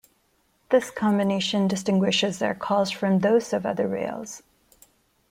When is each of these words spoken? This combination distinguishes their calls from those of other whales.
This 0.71 0.89
combination 0.89 1.67
distinguishes 1.67 2.39
their 2.39 2.55
calls 2.55 2.89
from 2.89 3.19
those 3.19 3.53
of 3.53 3.67
other 3.67 3.87
whales. 3.87 4.41